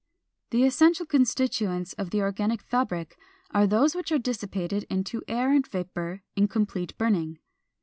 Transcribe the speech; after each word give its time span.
The 0.49 0.63
essential 0.63 1.05
constituents 1.05 1.93
of 1.93 2.09
the 2.09 2.21
organic 2.23 2.63
fabric 2.63 3.15
are 3.51 3.67
those 3.67 3.93
which 3.93 4.11
are 4.11 4.17
dissipated 4.17 4.83
into 4.89 5.21
air 5.27 5.51
and 5.53 5.67
vapor 5.67 6.23
in 6.35 6.47
complete 6.47 6.97
burning. 6.97 7.37